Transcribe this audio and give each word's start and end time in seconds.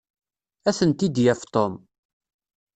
Ad 0.69 0.75
tent-id-yaf 0.77 1.41
Tom. 1.53 1.73